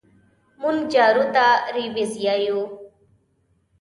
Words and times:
مونږ 0.61 0.77
جارو 0.93 1.23
ته 1.33 1.45
رېبز 1.75 2.11
يايو 2.25 2.59